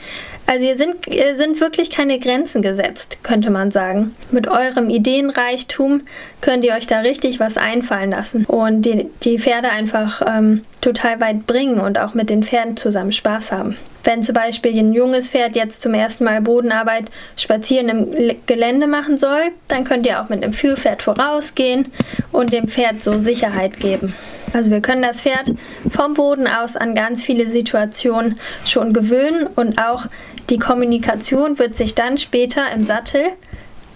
also 0.46 0.64
hier 0.64 0.76
sind, 0.76 0.96
hier 1.08 1.36
sind 1.36 1.60
wirklich 1.60 1.90
keine 1.90 2.18
Grenzen 2.18 2.62
gesetzt, 2.62 3.18
könnte 3.22 3.50
man 3.50 3.70
sagen. 3.70 4.14
Mit 4.30 4.48
eurem 4.48 4.90
Ideenreichtum 4.90 6.02
könnt 6.40 6.64
ihr 6.64 6.74
euch 6.74 6.86
da 6.86 7.00
richtig 7.00 7.40
was 7.40 7.56
einfallen 7.56 8.10
lassen 8.10 8.44
und 8.44 8.82
die, 8.82 9.08
die 9.22 9.38
Pferde 9.38 9.70
einfach 9.70 10.22
ähm, 10.26 10.62
total 10.80 11.20
weit 11.20 11.46
bringen 11.46 11.80
und 11.80 11.98
auch 11.98 12.14
mit 12.14 12.28
den 12.28 12.42
Pferden 12.42 12.76
zusammen 12.76 13.12
Spaß 13.12 13.52
haben. 13.52 13.76
Wenn 14.04 14.22
zum 14.24 14.34
Beispiel 14.34 14.76
ein 14.76 14.92
junges 14.92 15.30
Pferd 15.30 15.54
jetzt 15.54 15.80
zum 15.80 15.94
ersten 15.94 16.24
Mal 16.24 16.40
Bodenarbeit 16.40 17.10
spazieren 17.36 17.88
im 17.88 18.36
Gelände 18.46 18.88
machen 18.88 19.16
soll, 19.16 19.52
dann 19.68 19.84
könnt 19.84 20.06
ihr 20.06 20.20
auch 20.20 20.28
mit 20.28 20.42
einem 20.42 20.52
Führpferd 20.52 21.02
vorausgehen 21.02 21.92
und 22.32 22.52
dem 22.52 22.66
Pferd 22.66 23.00
so 23.00 23.20
Sicherheit 23.20 23.78
geben. 23.78 24.14
Also 24.52 24.70
wir 24.70 24.80
können 24.80 25.02
das 25.02 25.22
Pferd 25.22 25.52
vom 25.88 26.14
Boden 26.14 26.46
aus 26.46 26.76
an 26.76 26.94
ganz 26.94 27.22
viele 27.22 27.48
Situationen 27.48 28.38
schon 28.66 28.92
gewöhnen 28.92 29.46
und 29.54 29.80
auch 29.80 30.06
die 30.50 30.58
Kommunikation 30.58 31.58
wird 31.58 31.76
sich 31.76 31.94
dann 31.94 32.18
später 32.18 32.70
im 32.72 32.84
Sattel 32.84 33.24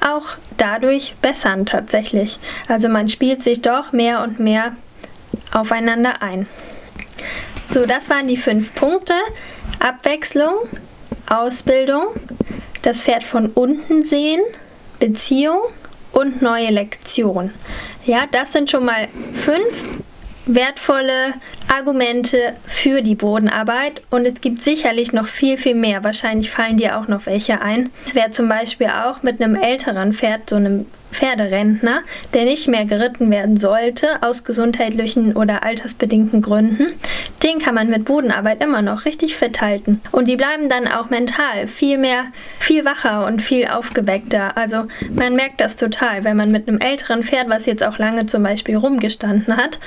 auch 0.00 0.36
dadurch 0.56 1.14
bessern 1.22 1.66
tatsächlich. 1.66 2.38
Also 2.68 2.88
man 2.88 3.08
spielt 3.08 3.42
sich 3.42 3.62
doch 3.62 3.92
mehr 3.92 4.22
und 4.22 4.38
mehr 4.40 4.76
aufeinander 5.52 6.22
ein. 6.22 6.46
So, 7.66 7.86
das 7.86 8.10
waren 8.10 8.28
die 8.28 8.36
fünf 8.36 8.74
Punkte. 8.74 9.14
Abwechslung, 9.80 10.54
Ausbildung, 11.28 12.14
das 12.82 13.02
Pferd 13.02 13.24
von 13.24 13.48
unten 13.48 14.04
sehen, 14.04 14.40
Beziehung 14.98 15.60
und 16.12 16.40
neue 16.40 16.70
Lektion. 16.70 17.52
Ja, 18.04 18.24
das 18.30 18.52
sind 18.52 18.70
schon 18.70 18.84
mal 18.84 19.08
fünf 19.34 20.00
wertvolle 20.46 21.34
Argumente 21.68 22.56
für 22.76 23.00
die 23.00 23.14
Bodenarbeit 23.14 24.02
und 24.10 24.26
es 24.26 24.42
gibt 24.42 24.62
sicherlich 24.62 25.14
noch 25.14 25.28
viel, 25.28 25.56
viel 25.56 25.74
mehr. 25.74 26.04
Wahrscheinlich 26.04 26.50
fallen 26.50 26.76
dir 26.76 26.98
auch 26.98 27.08
noch 27.08 27.24
welche 27.24 27.62
ein. 27.62 27.88
Es 28.04 28.14
wäre 28.14 28.32
zum 28.32 28.50
Beispiel 28.50 28.88
auch 28.88 29.22
mit 29.22 29.40
einem 29.40 29.54
älteren 29.54 30.12
Pferd, 30.12 30.50
so 30.50 30.56
einem 30.56 30.84
Pferderentner, 31.10 32.02
der 32.34 32.44
nicht 32.44 32.68
mehr 32.68 32.84
geritten 32.84 33.30
werden 33.30 33.56
sollte, 33.56 34.22
aus 34.22 34.44
gesundheitlichen 34.44 35.34
oder 35.34 35.62
altersbedingten 35.62 36.42
Gründen, 36.42 36.88
den 37.42 37.60
kann 37.60 37.74
man 37.74 37.88
mit 37.88 38.04
Bodenarbeit 38.04 38.62
immer 38.62 38.82
noch 38.82 39.06
richtig 39.06 39.36
fit 39.36 39.62
halten. 39.62 40.02
Und 40.12 40.28
die 40.28 40.36
bleiben 40.36 40.68
dann 40.68 40.86
auch 40.86 41.08
mental 41.08 41.68
viel 41.68 41.96
mehr, 41.96 42.26
viel 42.58 42.84
wacher 42.84 43.26
und 43.26 43.40
viel 43.40 43.68
aufgeweckter. 43.68 44.58
Also 44.58 44.84
man 45.10 45.34
merkt 45.34 45.62
das 45.62 45.76
total, 45.76 46.24
wenn 46.24 46.36
man 46.36 46.52
mit 46.52 46.68
einem 46.68 46.80
älteren 46.80 47.24
Pferd, 47.24 47.48
was 47.48 47.64
jetzt 47.64 47.82
auch 47.82 47.98
lange 47.98 48.26
zum 48.26 48.42
Beispiel 48.42 48.76
rumgestanden 48.76 49.56
hat 49.56 49.78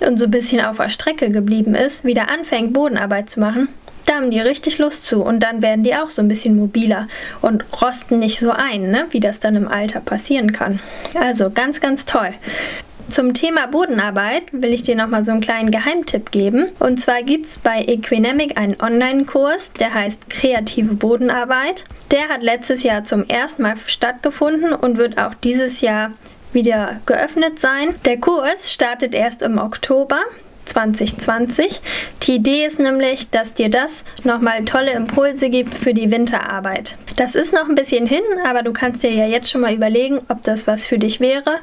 und 0.00 0.18
so 0.18 0.26
ein 0.26 0.30
bisschen 0.30 0.60
auf 0.60 0.76
der 0.76 0.90
Strecke 0.90 1.30
geblieben 1.30 1.74
ist, 1.74 2.04
wieder 2.04 2.27
anfängt, 2.28 2.72
Bodenarbeit 2.72 3.30
zu 3.30 3.40
machen, 3.40 3.68
da 4.08 4.14
haben 4.14 4.30
die 4.30 4.40
richtig 4.40 4.78
Lust 4.78 5.04
zu 5.04 5.22
und 5.22 5.40
dann 5.40 5.60
werden 5.60 5.84
die 5.84 5.94
auch 5.94 6.08
so 6.08 6.22
ein 6.22 6.28
bisschen 6.28 6.56
mobiler 6.56 7.08
und 7.42 7.64
rosten 7.82 8.18
nicht 8.18 8.38
so 8.40 8.50
ein, 8.50 8.90
ne? 8.90 9.06
wie 9.10 9.20
das 9.20 9.38
dann 9.38 9.54
im 9.54 9.68
Alter 9.68 10.00
passieren 10.00 10.52
kann. 10.52 10.80
Also 11.14 11.50
ganz, 11.50 11.80
ganz 11.80 12.06
toll. 12.06 12.30
Zum 13.10 13.32
Thema 13.32 13.66
Bodenarbeit 13.66 14.44
will 14.52 14.72
ich 14.72 14.82
dir 14.82 14.94
nochmal 14.94 15.24
so 15.24 15.32
einen 15.32 15.40
kleinen 15.40 15.70
Geheimtipp 15.70 16.30
geben. 16.30 16.66
Und 16.78 17.00
zwar 17.00 17.22
gibt 17.22 17.46
es 17.46 17.58
bei 17.58 17.82
Equinemic 17.82 18.58
einen 18.58 18.80
Online-Kurs, 18.80 19.72
der 19.72 19.94
heißt 19.94 20.28
Kreative 20.28 20.94
Bodenarbeit. 20.94 21.84
Der 22.10 22.28
hat 22.28 22.42
letztes 22.42 22.82
Jahr 22.82 23.04
zum 23.04 23.24
ersten 23.26 23.62
Mal 23.62 23.76
stattgefunden 23.86 24.74
und 24.74 24.98
wird 24.98 25.16
auch 25.16 25.32
dieses 25.34 25.80
Jahr 25.80 26.12
wieder 26.52 27.00
geöffnet 27.06 27.60
sein. 27.60 27.94
Der 28.04 28.18
Kurs 28.18 28.72
startet 28.72 29.14
erst 29.14 29.40
im 29.42 29.58
Oktober. 29.58 30.20
2020. 30.68 31.80
Die 32.22 32.36
Idee 32.36 32.66
ist 32.66 32.78
nämlich, 32.78 33.30
dass 33.30 33.54
dir 33.54 33.70
das 33.70 34.04
nochmal 34.24 34.64
tolle 34.64 34.92
Impulse 34.92 35.50
gibt 35.50 35.74
für 35.74 35.94
die 35.94 36.10
Winterarbeit. 36.10 36.96
Das 37.16 37.34
ist 37.34 37.52
noch 37.52 37.68
ein 37.68 37.74
bisschen 37.74 38.06
hin, 38.06 38.22
aber 38.48 38.62
du 38.62 38.72
kannst 38.72 39.02
dir 39.02 39.10
ja 39.10 39.26
jetzt 39.26 39.50
schon 39.50 39.60
mal 39.60 39.74
überlegen, 39.74 40.20
ob 40.28 40.42
das 40.44 40.66
was 40.66 40.86
für 40.86 40.98
dich 40.98 41.20
wäre 41.20 41.58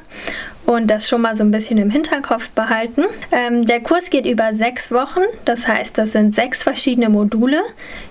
und 0.66 0.88
das 0.88 1.08
schon 1.08 1.22
mal 1.22 1.36
so 1.36 1.44
ein 1.44 1.50
bisschen 1.50 1.78
im 1.78 1.90
Hinterkopf 1.90 2.50
behalten. 2.50 3.04
Ähm, 3.32 3.66
der 3.66 3.80
Kurs 3.80 4.10
geht 4.10 4.26
über 4.26 4.52
sechs 4.52 4.90
Wochen, 4.90 5.20
das 5.44 5.66
heißt, 5.66 5.96
das 5.96 6.12
sind 6.12 6.34
sechs 6.34 6.62
verschiedene 6.62 7.08
Module, 7.08 7.62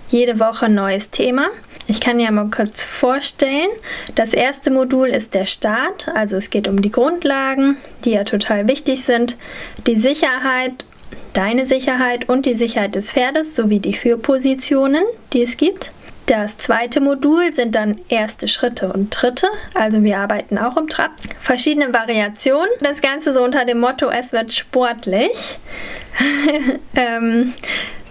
jede 0.09 0.39
Woche 0.39 0.65
ein 0.65 0.75
neues 0.75 1.09
Thema. 1.12 1.50
Ich 1.88 2.01
kann 2.01 2.19
ja 2.19 2.31
mal 2.31 2.50
kurz 2.50 2.83
vorstellen. 2.83 3.69
Das 4.15 4.33
erste 4.33 4.71
Modul 4.71 5.09
ist 5.09 5.33
der 5.33 5.45
Start, 5.45 6.07
also 6.15 6.35
es 6.38 6.50
geht 6.50 6.67
um 6.67 6.81
die 6.81 6.91
Grundlagen, 6.91 7.77
die 8.03 8.12
ja 8.12 8.24
total 8.24 8.67
wichtig 8.67 9.03
sind, 9.03 9.38
die 9.85 9.95
Sicherheit, 9.95 10.85
deine 11.33 11.65
Sicherheit 11.65 12.27
und 12.27 12.45
die 12.45 12.55
Sicherheit 12.55 12.95
des 12.95 13.13
Pferdes 13.13 13.55
sowie 13.55 13.79
die 13.79 13.93
Führpositionen, 13.93 15.03
die 15.33 15.43
es 15.43 15.57
gibt. 15.57 15.91
Das 16.25 16.57
zweite 16.57 17.01
Modul 17.01 17.53
sind 17.53 17.75
dann 17.75 18.01
erste 18.09 18.47
Schritte 18.47 18.91
und 18.91 19.13
Tritte, 19.13 19.47
also 19.75 20.01
wir 20.01 20.17
arbeiten 20.17 20.57
auch 20.57 20.75
im 20.75 20.89
Trab. 20.89 21.12
Verschiedene 21.39 21.93
Variationen, 21.93 22.71
das 22.81 23.01
Ganze 23.01 23.31
so 23.31 23.43
unter 23.43 23.63
dem 23.63 23.79
Motto, 23.79 24.09
es 24.09 24.31
wird 24.31 24.51
sportlich. 24.51 25.59
ähm, 26.95 27.53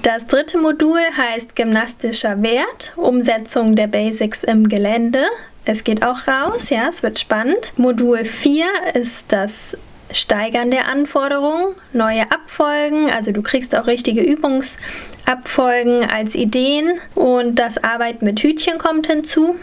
das 0.04 0.26
dritte 0.26 0.58
Modul 0.58 1.00
heißt 1.16 1.56
Gymnastischer 1.56 2.42
Wert, 2.42 2.92
Umsetzung 2.96 3.75
der 3.75 3.87
Basics 3.87 4.44
im 4.44 4.68
Gelände. 4.68 5.25
Es 5.64 5.82
geht 5.82 6.04
auch 6.04 6.28
raus, 6.28 6.68
ja, 6.68 6.88
es 6.88 7.02
wird 7.02 7.18
spannend. 7.18 7.73
Modul 7.78 8.25
4 8.25 8.66
ist 8.92 9.32
das 9.32 9.76
Steigern 10.12 10.70
der 10.70 10.88
Anforderungen, 10.88 11.75
neue 11.94 12.30
Abfolgen, 12.30 13.11
also 13.11 13.32
du 13.32 13.42
kriegst 13.42 13.75
auch 13.75 13.87
richtige 13.87 14.20
Übungsabfolgen 14.20 16.04
als 16.04 16.34
Ideen 16.34 17.00
und 17.14 17.58
das 17.58 17.82
Arbeiten 17.82 18.26
mit 18.26 18.40
Hütchen 18.40 18.76
kommt 18.78 19.06
hinzu. 19.06 19.56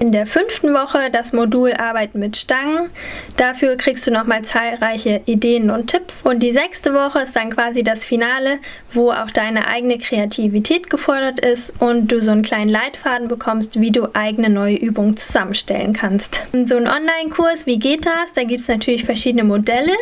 In 0.00 0.12
der 0.12 0.28
fünften 0.28 0.74
Woche 0.74 1.10
das 1.10 1.32
Modul 1.32 1.72
Arbeiten 1.72 2.20
mit 2.20 2.36
Stangen. 2.36 2.88
Dafür 3.36 3.74
kriegst 3.76 4.06
du 4.06 4.12
nochmal 4.12 4.42
zahlreiche 4.42 5.22
Ideen 5.24 5.72
und 5.72 5.88
Tipps. 5.88 6.20
Und 6.22 6.40
die 6.40 6.52
sechste 6.52 6.94
Woche 6.94 7.22
ist 7.22 7.34
dann 7.34 7.50
quasi 7.50 7.82
das 7.82 8.04
Finale, 8.04 8.60
wo 8.92 9.10
auch 9.10 9.30
deine 9.30 9.66
eigene 9.66 9.98
Kreativität 9.98 10.88
gefordert 10.90 11.40
ist 11.40 11.74
und 11.80 12.08
du 12.08 12.22
so 12.22 12.30
einen 12.30 12.42
kleinen 12.42 12.70
Leitfaden 12.70 13.28
bekommst, 13.28 13.80
wie 13.80 13.90
du 13.90 14.08
eigene 14.14 14.48
neue 14.48 14.76
Übungen 14.76 15.16
zusammenstellen 15.16 15.92
kannst. 15.92 16.40
So 16.64 16.76
ein 16.76 16.88
Online-Kurs, 16.88 17.66
wie 17.66 17.78
geht 17.78 18.06
das? 18.06 18.32
Da 18.34 18.44
gibt 18.44 18.62
es 18.62 18.68
natürlich 18.68 19.04
verschiedene 19.04 19.44
Modelle. 19.44 19.92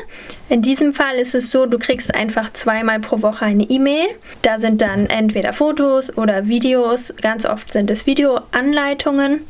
In 0.48 0.62
diesem 0.62 0.94
Fall 0.94 1.16
ist 1.16 1.34
es 1.34 1.50
so, 1.50 1.66
du 1.66 1.78
kriegst 1.78 2.14
einfach 2.14 2.52
zweimal 2.52 3.00
pro 3.00 3.20
Woche 3.22 3.44
eine 3.44 3.64
E-Mail. 3.64 4.06
Da 4.42 4.60
sind 4.60 4.80
dann 4.80 5.06
entweder 5.06 5.52
Fotos 5.52 6.16
oder 6.16 6.46
Videos. 6.46 7.12
Ganz 7.20 7.44
oft 7.44 7.72
sind 7.72 7.90
es 7.90 8.06
Videoanleitungen 8.06 9.44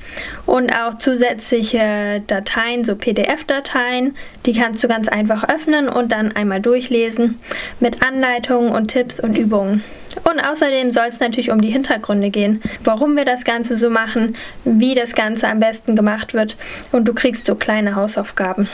und 0.47 0.73
auch 0.73 0.97
zusätzliche 0.97 2.23
Dateien, 2.27 2.85
so 2.85 2.97
PDF-Dateien. 2.97 4.17
Die 4.47 4.55
kannst 4.55 4.83
du 4.83 4.89
ganz 4.89 5.09
einfach 5.09 5.49
öffnen 5.49 5.89
und 5.89 6.13
dann 6.13 6.33
einmal 6.33 6.63
durchlesen 6.63 7.39
mit 7.79 8.03
Anleitungen 8.03 8.73
und 8.73 8.89
Tipps 8.89 9.21
und 9.27 9.37
Übungen. 9.37 9.85
Und 10.25 10.41
außerdem 10.41 10.93
soll 10.93 11.09
es 11.11 11.21
natürlich 11.21 11.51
um 11.51 11.61
die 11.61 11.71
Hintergründe 11.71 12.31
gehen, 12.31 12.63
warum 12.83 13.17
wir 13.17 13.25
das 13.25 13.45
Ganze 13.45 13.77
so 13.77 13.91
machen, 13.91 14.37
wie 14.65 14.95
das 14.95 15.15
Ganze 15.15 15.49
am 15.49 15.61
besten 15.61 15.95
gemacht 15.95 16.33
wird 16.33 16.57
und 16.93 17.07
du 17.07 17.13
kriegst 17.13 17.47
so 17.47 17.55
kleine 17.55 17.97
Hausaufgaben. 17.97 18.69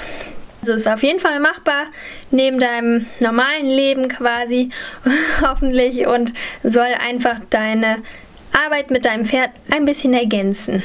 Also 0.60 0.74
ist 0.74 0.86
auf 0.86 1.02
jeden 1.02 1.18
Fall 1.18 1.40
machbar 1.40 1.86
neben 2.30 2.60
deinem 2.60 3.06
normalen 3.18 3.66
Leben 3.66 4.08
quasi 4.08 4.70
hoffentlich 5.42 6.06
und 6.06 6.32
soll 6.62 6.94
einfach 7.04 7.40
deine 7.50 7.96
Arbeit 8.64 8.92
mit 8.92 9.04
deinem 9.04 9.26
Pferd 9.26 9.50
ein 9.72 9.84
bisschen 9.84 10.14
ergänzen. 10.14 10.84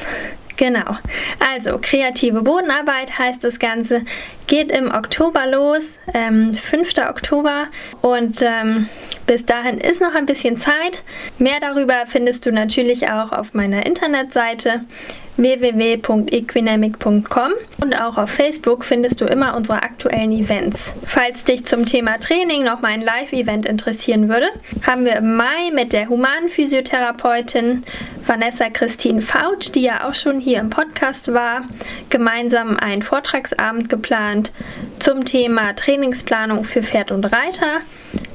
Genau. 0.58 0.96
Also 1.38 1.78
kreative 1.80 2.42
Bodenarbeit 2.42 3.16
heißt 3.16 3.44
das 3.44 3.60
Ganze. 3.60 4.02
Geht 4.48 4.72
im 4.72 4.90
Oktober 4.90 5.46
los, 5.46 5.84
ähm, 6.12 6.52
5. 6.52 6.98
Oktober. 7.08 7.68
Und 8.02 8.42
ähm, 8.42 8.88
bis 9.26 9.46
dahin 9.46 9.78
ist 9.78 10.00
noch 10.00 10.16
ein 10.16 10.26
bisschen 10.26 10.58
Zeit. 10.58 11.02
Mehr 11.38 11.60
darüber 11.60 11.94
findest 12.08 12.44
du 12.44 12.50
natürlich 12.50 13.08
auch 13.08 13.30
auf 13.30 13.54
meiner 13.54 13.86
Internetseite 13.86 14.80
www.equinamic.com 15.38 17.52
und 17.82 17.94
auch 17.94 18.18
auf 18.18 18.30
Facebook 18.30 18.84
findest 18.84 19.20
du 19.20 19.24
immer 19.24 19.56
unsere 19.56 19.82
aktuellen 19.82 20.32
Events. 20.32 20.92
Falls 21.06 21.44
dich 21.44 21.64
zum 21.64 21.86
Thema 21.86 22.18
Training 22.18 22.64
noch 22.64 22.80
mal 22.80 22.88
ein 22.88 23.02
Live-Event 23.02 23.64
interessieren 23.64 24.28
würde, 24.28 24.48
haben 24.86 25.04
wir 25.04 25.16
im 25.16 25.36
Mai 25.36 25.70
mit 25.72 25.92
der 25.92 26.08
humanen 26.08 26.48
Physiotherapeutin 26.48 27.84
Vanessa 28.26 28.68
Christine 28.68 29.22
Faut, 29.22 29.74
die 29.74 29.82
ja 29.82 30.08
auch 30.08 30.14
schon 30.14 30.40
hier 30.40 30.58
im 30.58 30.70
Podcast 30.70 31.32
war, 31.32 31.62
gemeinsam 32.10 32.76
einen 32.76 33.02
Vortragsabend 33.02 33.88
geplant 33.88 34.52
zum 34.98 35.24
Thema 35.24 35.74
Trainingsplanung 35.74 36.64
für 36.64 36.82
Pferd 36.82 37.12
und 37.12 37.24
Reiter. 37.24 37.80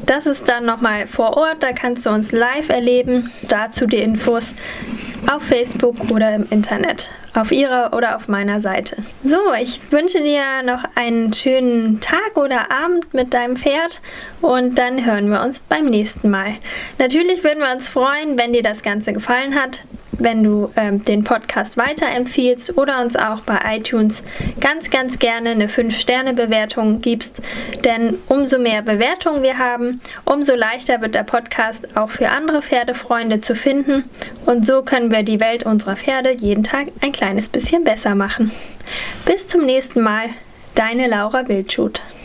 Das 0.06 0.26
ist 0.26 0.50
dann 0.50 0.66
nochmal 0.66 1.08
vor 1.08 1.38
Ort, 1.38 1.64
da 1.64 1.72
kannst 1.72 2.06
du 2.06 2.10
uns 2.10 2.32
live 2.32 2.70
erleben. 2.70 3.32
Dazu 3.48 3.86
die 3.88 3.98
Infos 3.98 4.54
auf 5.32 5.44
Facebook 5.44 6.12
oder 6.12 6.36
im 6.36 6.46
Internet, 6.50 7.10
auf 7.34 7.52
ihrer 7.52 7.94
oder 7.94 8.16
auf 8.16 8.28
meiner 8.28 8.60
Seite. 8.60 8.98
So, 9.24 9.40
ich 9.60 9.80
wünsche 9.92 10.22
dir 10.22 10.64
noch 10.66 10.84
einen 10.96 11.32
schönen 11.32 12.02
Tag 12.02 12.36
oder 12.36 12.72
Abend 12.72 13.14
mit 13.14 13.34
deinem 13.34 13.56
Pferd 13.56 14.02
und 14.42 14.78
dann 14.78 15.06
hören 15.06 15.30
wir 15.30 15.42
uns 15.42 15.60
beim 15.62 15.86
nächsten 15.86 16.30
Mal. 16.30 16.56
Natürlich 17.00 17.44
würden 17.44 17.60
wir 17.60 17.72
uns 17.72 17.88
freuen, 17.88 18.38
wenn 18.38 18.54
dir 18.54 18.64
das 18.64 18.84
Ganze 18.84 19.14
gefallen 19.14 19.56
hat 19.56 19.84
wenn 20.20 20.44
du 20.44 20.72
ähm, 20.76 21.04
den 21.06 21.24
Podcast 21.24 21.78
weiterempfiehlst 21.78 22.78
oder 22.78 23.02
uns 23.02 23.16
auch 23.16 23.42
bei 23.42 23.60
iTunes 23.78 24.24
ganz, 24.60 24.90
ganz 24.90 25.20
gerne 25.20 25.52
eine 25.52 25.68
5-Sterne-Bewertung 25.68 27.02
gibst. 27.02 27.42
Denn 27.84 28.16
umso 28.28 28.60
mehr 28.60 28.82
Bewertungen 28.82 29.44
wir 29.44 29.58
haben, 29.58 30.02
umso 30.26 30.56
leichter 30.56 31.02
wird 31.02 31.16
der 31.16 31.24
Podcast 31.24 31.98
auch 31.98 32.10
für 32.10 32.30
andere 32.30 32.62
Pferdefreunde 32.62 33.42
zu 33.42 33.56
finden. 33.56 34.10
Und 34.46 34.68
so 34.68 34.84
können 34.84 35.12
wir 35.12 35.24
die 35.24 35.40
Welt 35.40 35.66
unserer 35.66 35.96
Pferde 35.96 36.32
jeden 36.32 36.64
Tag 36.64 36.88
ein 37.02 37.12
kleines 37.12 37.48
bisschen 37.48 37.84
besser 37.84 38.16
machen. 38.16 38.52
Bis 39.26 39.48
zum 39.48 39.66
nächsten 39.66 40.02
Mal, 40.02 40.30
deine 40.76 41.08
Laura 41.08 41.48
Wildschut. 41.48 42.02